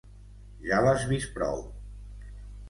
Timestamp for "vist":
1.11-1.35